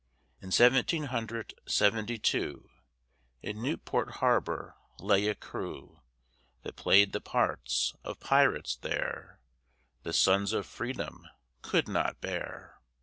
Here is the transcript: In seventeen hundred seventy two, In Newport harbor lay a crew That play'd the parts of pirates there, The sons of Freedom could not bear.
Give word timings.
In 0.41 0.51
seventeen 0.51 1.03
hundred 1.03 1.53
seventy 1.67 2.17
two, 2.17 2.71
In 3.43 3.61
Newport 3.61 4.13
harbor 4.13 4.75
lay 4.97 5.27
a 5.27 5.35
crew 5.35 6.01
That 6.63 6.75
play'd 6.75 7.11
the 7.13 7.21
parts 7.21 7.93
of 8.03 8.19
pirates 8.19 8.75
there, 8.75 9.41
The 10.01 10.11
sons 10.13 10.53
of 10.53 10.65
Freedom 10.65 11.27
could 11.61 11.87
not 11.87 12.19
bear. 12.19 12.79